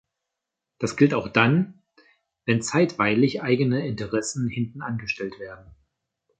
[0.79, 1.83] Das gilt auch dann,
[2.45, 5.75] wenn zeitweilig eigene Interessen hinten angestellt werden.